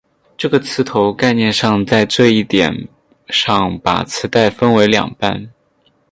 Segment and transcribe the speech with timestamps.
[0.35, 2.87] 这个磁头概念上在这一点
[3.27, 5.51] 上把磁带分为两半。